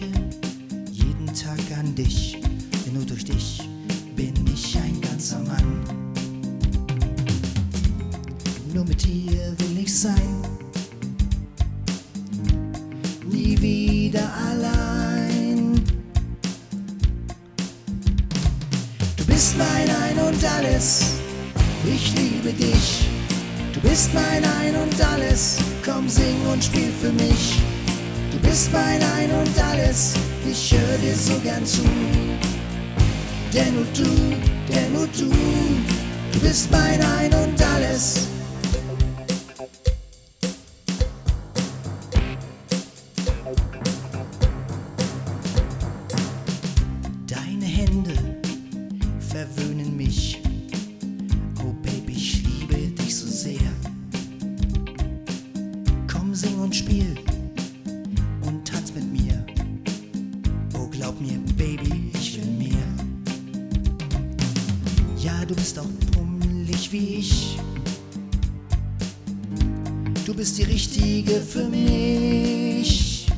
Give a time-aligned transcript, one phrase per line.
[0.00, 0.18] denke
[0.92, 2.38] jeden Tag an dich,
[2.84, 3.60] denn nur durch dich
[4.14, 5.84] bin ich ein ganzer Mann.
[8.72, 10.42] Nur mit dir will ich sein,
[13.30, 15.80] nie wieder allein.
[19.16, 21.14] Du bist mein Ein und alles,
[21.84, 23.08] ich liebe dich.
[23.72, 27.60] Du bist mein Ein und alles, komm sing und spiel für mich.
[28.46, 30.14] Bist mein Ein und alles,
[30.48, 31.82] ich höre dir so gern zu.
[33.52, 34.04] Denn nur du,
[34.72, 35.30] denn nur du,
[36.32, 38.28] du bist mein Ein und alles.
[47.26, 48.14] Deine Hände
[49.18, 50.40] verwöhnen mich.
[51.62, 53.58] Oh Baby, ich liebe dich so sehr.
[56.06, 57.16] Komm, sing und spiel
[61.06, 62.88] glaub mir, Baby, ich will mehr.
[65.18, 67.58] Ja, du bist auch pummelig wie ich.
[70.24, 73.28] Du bist die Richtige für mich.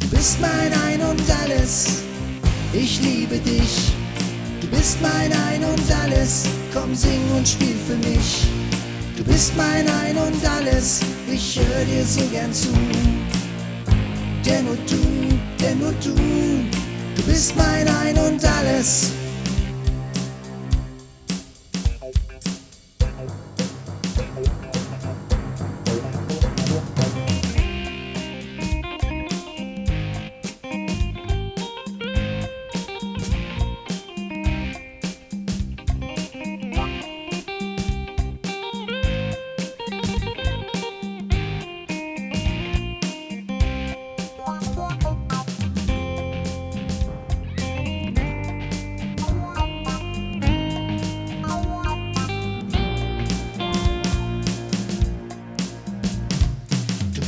[0.00, 2.02] Du bist mein Ein und alles,
[2.72, 3.92] ich liebe dich.
[4.62, 8.46] Du bist mein Ein und alles, komm sing und spiel für mich.
[9.18, 11.00] Du bist mein Ein und alles,
[11.30, 12.70] ich höre dir so gern zu.
[14.44, 14.96] Denn nur du,
[15.60, 19.12] denn nur du, du bist mein Ein und alles.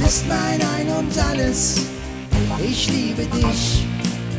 [0.03, 1.83] Bist mein Ein und alles,
[2.63, 3.87] ich liebe dich.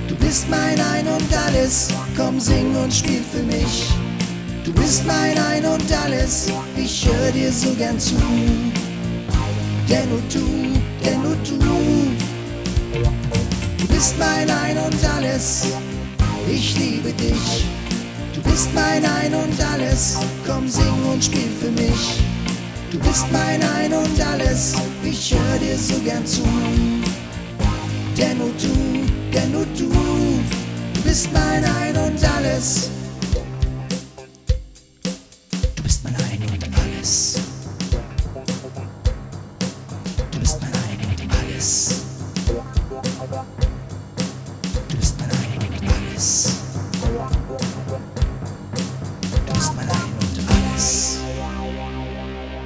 [0.07, 1.87] Du bist mein Ein und alles,
[2.17, 3.91] komm sing und spiel für mich.
[4.65, 8.15] Du bist mein Ein und alles, ich höre dir so gern zu.
[9.89, 10.45] Denn nur du,
[11.05, 11.59] denn nur du,
[13.77, 15.67] du bist mein Ein und alles,
[16.49, 17.65] ich liebe dich.
[18.33, 21.92] Du bist mein Ein und alles, komm sing und spiel für mich.
[22.93, 26.43] Du bist mein Ein und alles, ich höre dir so gern zu.
[28.15, 29.89] Denn nur du, denn nur du,
[30.93, 32.91] du bist mein Ein und alles.
[35.75, 37.39] Du bist mein Ein und alles.
[40.31, 42.02] Du bist mein Ein und alles.